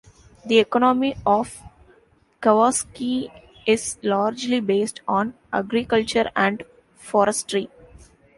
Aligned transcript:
The 0.47 0.57
economy 0.57 1.15
of 1.27 1.61
Kawasaki 2.41 3.29
is 3.67 3.99
largely 4.01 4.59
based 4.59 5.01
on 5.07 5.35
agriculture 5.53 6.31
and 6.35 6.63
forestry. 6.95 7.69